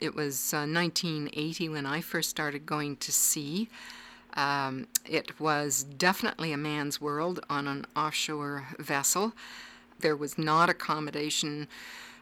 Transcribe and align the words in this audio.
It 0.00 0.14
was 0.14 0.54
uh, 0.54 0.64
1980 0.64 1.68
when 1.68 1.86
I 1.86 2.00
first 2.00 2.30
started 2.30 2.64
going 2.64 2.96
to 2.96 3.12
sea. 3.12 3.68
Um, 4.34 4.86
it 5.04 5.38
was 5.40 5.82
definitely 5.84 6.52
a 6.52 6.56
man's 6.56 7.00
world 7.00 7.40
on 7.50 7.66
an 7.66 7.86
offshore 7.94 8.68
vessel. 8.78 9.32
There 9.98 10.16
was 10.16 10.38
not 10.38 10.70
accommodation. 10.70 11.68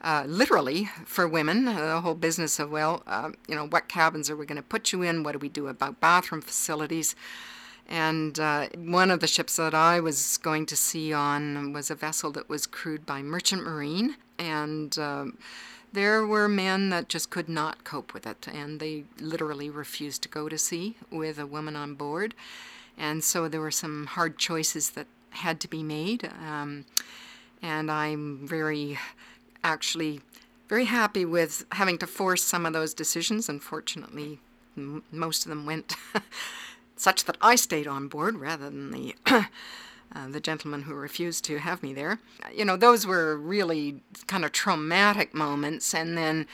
Uh, 0.00 0.24
literally 0.26 0.90
for 1.06 1.26
women, 1.26 1.66
uh, 1.66 1.94
the 1.94 2.00
whole 2.02 2.14
business 2.14 2.58
of, 2.58 2.70
well, 2.70 3.02
uh, 3.06 3.30
you 3.48 3.54
know, 3.54 3.66
what 3.66 3.88
cabins 3.88 4.28
are 4.28 4.36
we 4.36 4.44
going 4.44 4.56
to 4.56 4.62
put 4.62 4.92
you 4.92 5.00
in? 5.00 5.22
What 5.22 5.32
do 5.32 5.38
we 5.38 5.48
do 5.48 5.66
about 5.66 5.98
bathroom 5.98 6.42
facilities? 6.42 7.16
And 7.88 8.38
uh, 8.38 8.68
one 8.76 9.10
of 9.10 9.20
the 9.20 9.26
ships 9.26 9.56
that 9.56 9.74
I 9.74 10.00
was 10.00 10.36
going 10.38 10.66
to 10.66 10.76
sea 10.76 11.12
on 11.12 11.72
was 11.72 11.90
a 11.90 11.94
vessel 11.94 12.30
that 12.32 12.48
was 12.48 12.66
crewed 12.66 13.06
by 13.06 13.22
Merchant 13.22 13.62
Marine. 13.62 14.16
And 14.38 14.98
um, 14.98 15.38
there 15.94 16.26
were 16.26 16.48
men 16.48 16.90
that 16.90 17.08
just 17.08 17.30
could 17.30 17.48
not 17.48 17.84
cope 17.84 18.12
with 18.12 18.26
it, 18.26 18.48
and 18.52 18.80
they 18.80 19.04
literally 19.20 19.70
refused 19.70 20.22
to 20.22 20.28
go 20.28 20.48
to 20.48 20.58
sea 20.58 20.96
with 21.10 21.38
a 21.38 21.46
woman 21.46 21.76
on 21.76 21.94
board. 21.94 22.34
And 22.98 23.22
so 23.22 23.48
there 23.48 23.60
were 23.60 23.70
some 23.70 24.06
hard 24.06 24.36
choices 24.36 24.90
that 24.90 25.06
had 25.30 25.60
to 25.60 25.68
be 25.68 25.82
made. 25.82 26.30
Um, 26.44 26.84
and 27.62 27.90
I'm 27.90 28.46
very, 28.46 28.98
actually, 29.62 30.20
very 30.68 30.86
happy 30.86 31.24
with 31.24 31.64
having 31.72 31.98
to 31.98 32.06
force 32.08 32.42
some 32.42 32.66
of 32.66 32.72
those 32.72 32.92
decisions. 32.92 33.48
Unfortunately, 33.48 34.40
m- 34.76 35.04
most 35.12 35.44
of 35.44 35.50
them 35.50 35.64
went 35.64 35.94
such 36.96 37.24
that 37.24 37.36
I 37.40 37.54
stayed 37.54 37.86
on 37.86 38.08
board 38.08 38.36
rather 38.36 38.64
than 38.64 38.90
the 38.90 39.14
uh, 40.14 40.28
the 40.28 40.40
gentleman 40.40 40.82
who 40.82 40.94
refused 40.94 41.44
to 41.44 41.58
have 41.58 41.82
me 41.82 41.92
there. 41.92 42.18
You 42.54 42.64
know, 42.64 42.76
those 42.76 43.06
were 43.06 43.36
really 43.36 44.02
kind 44.26 44.44
of 44.44 44.52
traumatic 44.52 45.34
moments, 45.34 45.94
and 45.94 46.16
then 46.16 46.46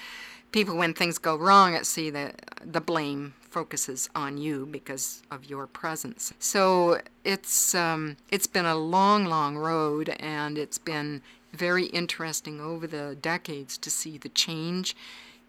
people, 0.53 0.77
when 0.77 0.95
things 0.95 1.19
go 1.19 1.37
wrong 1.37 1.75
at 1.75 1.87
sea, 1.87 2.11
the 2.11 2.33
the 2.65 2.81
blame 2.81 3.35
focuses 3.51 4.09
on 4.15 4.39
you 4.39 4.67
because 4.67 5.23
of 5.31 5.45
your 5.45 5.67
presence. 5.67 6.33
So 6.39 7.01
it's 7.25 7.75
um, 7.75 8.17
it's 8.31 8.47
been 8.47 8.67
a 8.67 8.77
long, 8.77 9.27
long 9.27 9.57
road, 9.57 10.09
and 10.21 10.57
it's 10.57 10.79
been 10.79 11.23
very 11.53 11.87
interesting 11.87 12.61
over 12.61 12.87
the 12.87 13.17
decades 13.21 13.77
to 13.79 13.91
see 13.91 14.19
the 14.19 14.29
change 14.29 14.97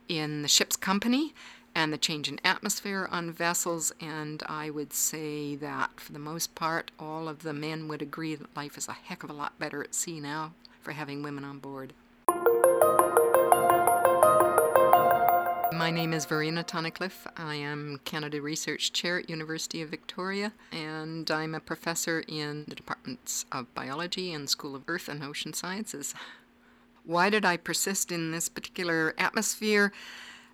in 0.08 0.42
the 0.42 0.48
ship's 0.48 0.76
company 0.76 1.34
and 1.76 1.92
the 1.92 1.98
change 1.98 2.28
in 2.28 2.40
atmosphere 2.44 3.08
on 3.12 3.32
vessels. 3.32 3.92
And 4.00 4.44
I 4.48 4.70
would 4.70 4.94
say 4.94 5.56
that 5.56 6.00
for 6.00 6.12
the 6.12 6.20
most 6.20 6.56
part, 6.56 6.92
all 7.00 7.28
of 7.28 7.44
the 7.44 7.54
men 7.54 7.88
would 7.88 8.02
agree 8.02 8.36
that 8.36 8.56
life 8.56 8.78
is 8.78 8.88
a 8.88 8.94
heck 8.94 9.24
of 9.24 9.30
a 9.30 9.34
lot 9.34 9.58
better 9.60 9.84
at 9.84 9.96
sea 9.96 10.20
now 10.20 10.54
for 10.82 10.92
having 10.92 11.24
women 11.24 11.44
on 11.44 11.60
board. 11.60 11.94
My 15.74 15.90
name 15.90 16.14
is 16.14 16.26
Verena 16.26 16.64
Tunnicliffe. 16.64 17.26
I 17.38 17.56
am 17.56 18.02
Canada 18.06 18.42
Research 18.42 18.94
Chair 18.94 19.20
at 19.20 19.30
University 19.30 19.82
of 19.82 19.90
Victoria, 19.90 20.54
and 20.72 21.32
I'm 21.32 21.56
a 21.56 21.60
professor 21.60 22.24
in 22.28 22.66
the 22.68 22.76
departments 22.76 23.46
of 23.52 23.74
biology 23.74 24.34
and 24.34 24.50
School 24.50 24.76
of 24.76 24.84
Earth 24.88 25.08
and 25.08 25.24
Ocean 25.24 25.54
Sciences. 25.54 26.14
Why 27.04 27.30
did 27.32 27.46
I 27.46 27.58
persist 27.58 28.12
in 28.12 28.32
this 28.32 28.48
particular 28.48 29.16
atmosphere? 29.18 29.92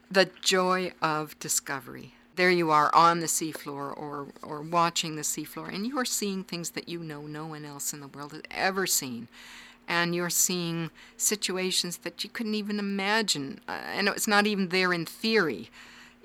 The 0.10 0.30
joy 0.42 0.92
of 1.02 1.38
discovery. 1.40 2.14
There 2.36 2.52
you 2.52 2.70
are 2.70 2.94
on 2.94 3.20
the 3.20 3.26
seafloor 3.26 3.98
or, 3.98 4.28
or 4.44 4.62
watching 4.62 5.16
the 5.16 5.24
seafloor, 5.24 5.74
and 5.74 5.88
you're 5.88 6.06
seeing 6.06 6.44
things 6.44 6.72
that 6.72 6.88
you 6.88 7.00
know 7.00 7.22
no 7.22 7.48
one 7.48 7.66
else 7.66 7.94
in 7.94 8.00
the 8.00 8.08
world 8.08 8.32
has 8.32 8.44
ever 8.52 8.86
seen. 8.86 9.28
And 9.88 10.14
you're 10.14 10.30
seeing 10.30 10.92
situations 11.16 11.98
that 12.00 12.24
you 12.24 12.30
couldn't 12.30 12.56
even 12.56 12.78
imagine. 12.78 13.62
Uh, 13.68 13.72
and 13.72 14.08
it's 14.10 14.28
not 14.28 14.46
even 14.46 14.70
there 14.70 14.94
in 14.94 15.06
theory 15.06 15.70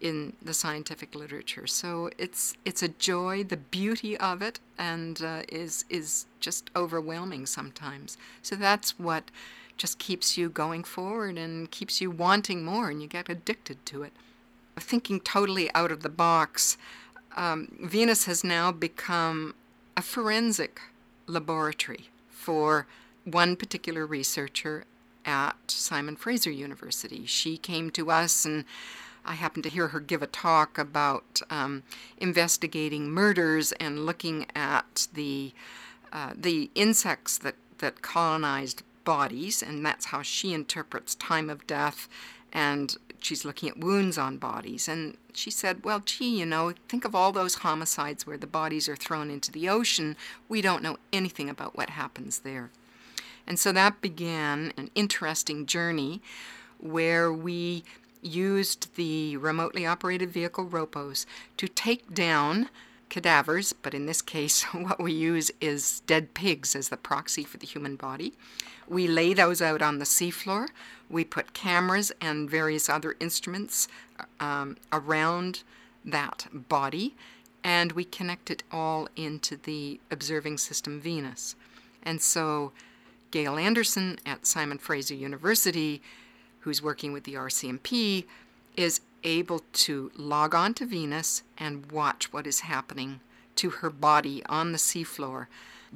in 0.00 0.32
the 0.42 0.52
scientific 0.52 1.14
literature. 1.14 1.66
So 1.66 2.10
it's 2.18 2.54
it's 2.64 2.82
a 2.82 2.88
joy. 2.88 3.44
The 3.44 3.56
beauty 3.56 4.16
of 4.18 4.42
it 4.42 4.58
and 4.76 5.22
uh, 5.22 5.42
is 5.48 5.84
is 5.88 6.26
just 6.40 6.70
overwhelming 6.74 7.46
sometimes. 7.46 8.18
So 8.42 8.56
that's 8.56 8.98
what 8.98 9.30
just 9.76 9.98
keeps 9.98 10.36
you 10.38 10.48
going 10.48 10.84
forward 10.84 11.38
and 11.38 11.70
keeps 11.70 12.00
you 12.00 12.10
wanting 12.10 12.64
more, 12.64 12.90
and 12.90 13.02
you 13.02 13.08
get 13.08 13.28
addicted 13.28 13.84
to 13.86 14.02
it. 14.02 14.12
Thinking 14.76 15.20
totally 15.20 15.72
out 15.74 15.92
of 15.92 16.02
the 16.02 16.08
box, 16.08 16.78
um, 17.36 17.76
Venus 17.80 18.24
has 18.24 18.42
now 18.44 18.72
become 18.72 19.54
a 19.96 20.02
forensic 20.02 20.80
laboratory 21.26 22.08
for 22.28 22.86
one 23.24 23.56
particular 23.56 24.06
researcher 24.06 24.84
at 25.24 25.56
Simon 25.68 26.16
Fraser 26.16 26.50
University. 26.50 27.26
She 27.26 27.56
came 27.56 27.90
to 27.90 28.10
us, 28.10 28.44
and 28.44 28.64
I 29.24 29.34
happened 29.34 29.64
to 29.64 29.70
hear 29.70 29.88
her 29.88 30.00
give 30.00 30.22
a 30.22 30.26
talk 30.26 30.78
about 30.78 31.40
um, 31.48 31.82
investigating 32.18 33.10
murders 33.10 33.72
and 33.72 34.04
looking 34.04 34.46
at 34.54 35.08
the 35.12 35.52
uh, 36.12 36.32
the 36.36 36.70
insects 36.74 37.38
that 37.38 37.54
that 37.78 38.02
colonized 38.02 38.82
bodies, 39.04 39.62
and 39.62 39.84
that's 39.84 40.06
how 40.06 40.22
she 40.22 40.52
interprets 40.52 41.14
time 41.14 41.50
of 41.50 41.66
death. 41.66 42.08
And 42.52 42.96
she's 43.18 43.44
looking 43.44 43.68
at 43.68 43.78
wounds 43.78 44.18
on 44.18 44.36
bodies. 44.36 44.88
And 44.88 45.16
she 45.32 45.50
said, 45.50 45.84
Well, 45.84 46.00
gee, 46.00 46.38
you 46.38 46.46
know, 46.46 46.74
think 46.88 47.04
of 47.04 47.14
all 47.14 47.32
those 47.32 47.56
homicides 47.56 48.26
where 48.26 48.36
the 48.36 48.46
bodies 48.46 48.88
are 48.88 48.96
thrown 48.96 49.30
into 49.30 49.50
the 49.50 49.68
ocean. 49.68 50.16
We 50.48 50.60
don't 50.60 50.82
know 50.82 50.98
anything 51.12 51.48
about 51.48 51.76
what 51.76 51.90
happens 51.90 52.40
there. 52.40 52.70
And 53.46 53.58
so 53.58 53.72
that 53.72 54.00
began 54.00 54.72
an 54.76 54.90
interesting 54.94 55.66
journey 55.66 56.22
where 56.78 57.32
we 57.32 57.84
used 58.20 58.94
the 58.94 59.36
remotely 59.36 59.84
operated 59.84 60.30
vehicle 60.30 60.64
ROPOS 60.66 61.26
to 61.56 61.66
take 61.66 62.14
down 62.14 62.68
cadavers, 63.12 63.74
but 63.74 63.92
in 63.92 64.06
this 64.06 64.22
case, 64.22 64.62
what 64.72 64.98
we 64.98 65.12
use 65.12 65.52
is 65.60 66.00
dead 66.06 66.32
pigs 66.32 66.74
as 66.74 66.88
the 66.88 66.96
proxy 66.96 67.44
for 67.44 67.58
the 67.58 67.66
human 67.66 67.94
body. 67.94 68.32
We 68.88 69.06
lay 69.06 69.34
those 69.34 69.60
out 69.60 69.82
on 69.82 69.98
the 69.98 70.06
seafloor. 70.06 70.68
We 71.10 71.24
put 71.24 71.52
cameras 71.52 72.10
and 72.22 72.48
various 72.48 72.88
other 72.88 73.14
instruments 73.20 73.86
um, 74.40 74.78
around 74.92 75.62
that 76.06 76.46
body, 76.52 77.14
and 77.62 77.92
we 77.92 78.04
connect 78.04 78.50
it 78.50 78.62
all 78.72 79.08
into 79.14 79.58
the 79.58 80.00
observing 80.10 80.56
system 80.58 80.98
Venus. 80.98 81.54
And 82.02 82.20
so, 82.22 82.72
Gail 83.30 83.58
Anderson 83.58 84.18
at 84.24 84.46
Simon 84.46 84.78
Fraser 84.78 85.14
University, 85.14 86.00
who's 86.60 86.82
working 86.82 87.12
with 87.12 87.24
the 87.24 87.34
RCMP, 87.34 88.24
is 88.74 89.00
able 89.24 89.60
to 89.72 90.10
log 90.16 90.54
on 90.54 90.74
to 90.74 90.86
Venus 90.86 91.42
and 91.58 91.90
watch 91.90 92.32
what 92.32 92.46
is 92.46 92.60
happening 92.60 93.20
to 93.56 93.70
her 93.70 93.90
body 93.90 94.42
on 94.46 94.72
the 94.72 94.78
seafloor. 94.78 95.46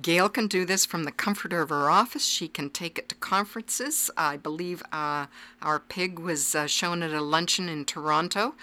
Gail 0.03 0.29
can 0.29 0.47
do 0.47 0.67
this 0.67 0.85
from 0.85 1.05
the 1.05 1.13
comfort 1.13 1.53
of 1.55 1.71
her 1.71 1.89
office. 1.89 2.27
She 2.27 2.49
can 2.49 2.69
take 2.69 2.99
it 2.99 3.09
to 3.09 3.15
conferences. 3.15 4.11
I 4.17 4.37
believe 4.37 4.83
uh, 4.93 5.27
our 5.63 5.79
pig 5.79 6.19
was 6.19 6.55
uh, 6.55 6.67
shown 6.67 7.03
at 7.03 7.13
a 7.13 7.23
luncheon 7.23 7.69
in 7.69 7.87
Toronto 7.87 8.55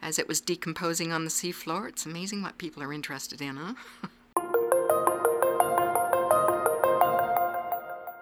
as 0.00 0.18
it 0.18 0.28
was 0.28 0.40
decomposing 0.40 1.12
on 1.12 1.24
the 1.24 1.30
seafloor. 1.30 1.88
It's 1.88 2.06
amazing 2.06 2.42
what 2.42 2.58
people 2.58 2.82
are 2.82 2.92
interested 2.92 3.42
in, 3.42 3.56
huh? 3.56 3.74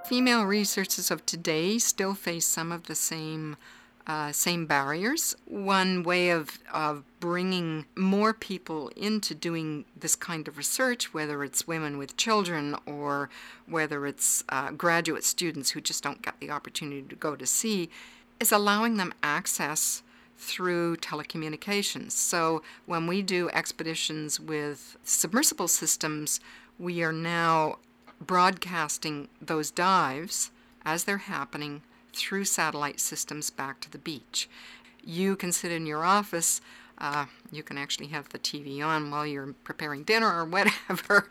Female 0.09 0.45
researchers 0.45 1.11
of 1.11 1.27
today 1.27 1.79
still 1.79 2.15
face 2.15 2.47
some 2.47 2.71
of 2.71 2.85
the 2.85 2.95
same 2.95 3.57
uh, 4.07 4.31
same 4.31 4.67
barriers. 4.67 5.35
One 5.47 6.03
way 6.03 6.31
of, 6.31 6.59
of 6.73 7.03
bringing 7.19 7.87
more 7.97 8.33
people 8.33 8.89
into 8.97 9.35
doing 9.35 9.85
this 9.99 10.15
kind 10.15 10.47
of 10.47 10.57
research, 10.57 11.13
whether 11.13 11.43
it's 11.43 11.67
women 11.67 11.99
with 11.99 12.17
children 12.17 12.77
or 12.87 13.29
whether 13.67 14.07
it's 14.07 14.45
uh, 14.49 14.71
graduate 14.71 15.25
students 15.25 15.71
who 15.71 15.81
just 15.81 16.03
don't 16.05 16.23
get 16.23 16.39
the 16.41 16.51
opportunity 16.51 17.03
to 17.03 17.17
go 17.17 17.35
to 17.35 17.47
sea, 17.47 17.91
is 18.39 18.53
allowing 18.53 18.97
them 18.97 19.13
access 19.23 20.03
through 20.39 20.97
telecommunications. 20.99 22.13
So 22.13 22.63
when 22.85 23.07
we 23.07 23.23
do 23.23 23.49
expeditions 23.51 24.39
with 24.39 24.97
submersible 25.03 25.69
systems, 25.69 26.41
we 26.79 27.03
are 27.03 27.13
now 27.13 27.79
broadcasting 28.21 29.29
those 29.41 29.71
dives 29.71 30.51
as 30.85 31.05
they're 31.05 31.19
happening 31.19 31.83
through 32.17 32.45
satellite 32.45 32.99
systems 32.99 33.51
back 33.51 33.81
to 33.81 33.91
the 33.91 33.99
beach. 33.99 34.49
You 35.05 35.37
can 35.37 35.53
sit 35.53 35.71
in 35.71 35.87
your 35.87 36.05
office. 36.05 36.61
Uh, 36.99 37.27
you 37.53 37.63
can 37.63 37.77
actually 37.77 38.07
have 38.09 38.31
the 38.31 38.39
TV 38.39 38.83
on 38.85 39.11
while 39.11 39.27
you're 39.27 39.53
preparing 39.65 40.03
dinner 40.03 40.27
or 40.27 40.45
whatever, 40.57 41.29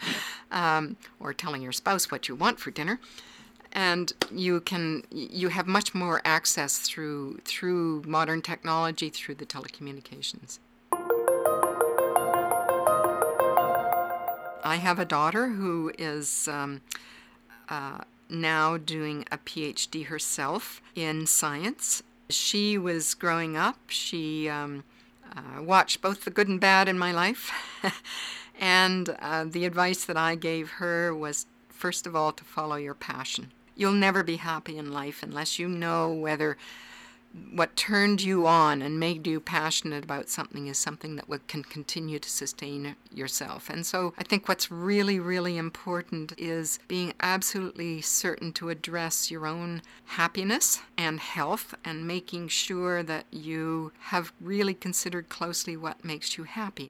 um, 0.52 0.96
or 1.20 1.34
telling 1.34 1.62
your 1.62 1.72
spouse 1.72 2.12
what 2.12 2.28
you 2.28 2.36
want 2.36 2.60
for 2.60 2.70
dinner, 2.72 3.00
and 3.72 4.14
you 4.32 4.62
can 4.62 5.04
you 5.10 5.50
have 5.50 5.66
much 5.66 5.96
more 5.96 6.22
access 6.24 6.78
through 6.80 7.40
through 7.44 8.04
modern 8.06 8.42
technology 8.44 9.10
through 9.10 9.36
the 9.36 9.46
telecommunications. 9.46 10.60
I 14.64 14.78
have 14.78 14.98
a 14.98 15.06
daughter 15.06 15.50
who 15.50 15.92
is 15.98 16.48
um, 16.48 16.82
uh, 17.70 18.00
now 18.30 18.78
doing 18.78 19.26
a 19.32 19.38
PhD 19.38 20.08
herself 20.08 20.82
in 20.96 21.26
science 21.28 22.04
She 22.30 22.78
was 22.78 23.14
growing 23.14 23.56
up. 23.56 23.78
She 23.88 24.50
um, 24.50 24.84
uh, 25.36 25.62
watched 25.62 26.02
both 26.02 26.26
the 26.26 26.32
good 26.32 26.48
and 26.48 26.60
bad 26.60 26.88
in 26.88 26.98
my 26.98 27.12
life. 27.12 27.52
and 28.60 29.16
uh, 29.20 29.46
the 29.46 29.66
advice 29.66 30.06
that 30.06 30.18
I 30.18 30.34
gave 30.34 30.72
her 30.72 31.14
was 31.14 31.46
first 31.76 32.08
of 32.08 32.16
all, 32.16 32.32
to 32.32 32.44
follow 32.44 32.78
your 32.78 32.94
passion. 32.94 33.52
You'll 33.76 33.92
never 33.92 34.24
be 34.24 34.38
happy 34.38 34.78
in 34.78 34.92
life 34.92 35.22
unless 35.22 35.60
you 35.60 35.68
know 35.68 36.12
whether 36.12 36.58
what 37.52 37.76
turned 37.76 38.22
you 38.22 38.48
on 38.48 38.82
and 38.82 39.00
made 39.00 39.28
you 39.28 39.40
passionate 39.40 40.04
about 40.04 40.30
something 40.30 40.68
is 40.68 40.78
something 40.78 41.16
that 41.16 41.48
can 41.48 41.64
continue 41.64 42.20
to 42.20 42.30
sustain 42.30 42.96
yourself. 43.14 43.70
And 43.70 43.86
so 43.86 44.14
I 44.18 44.24
think 44.24 44.48
what's 44.48 44.72
really, 44.72 45.20
really 45.20 45.58
important 45.58 46.34
is 46.38 46.80
being 46.88 47.14
absolutely 47.22 48.02
certain 48.02 48.54
to 48.54 48.70
address 48.70 49.30
your 49.30 49.48
own 49.48 49.82
happiness 50.06 50.82
and 50.98 51.20
health 51.20 51.76
and 51.84 52.08
making 52.08 52.48
sure 52.48 53.04
that 53.04 53.26
you 53.32 53.92
have 54.00 54.32
really 54.40 54.74
considered 54.74 55.30
closely 55.30 55.76
what 55.76 56.06
makes 56.06 56.38
you 56.38 56.44
happy. 56.46 56.90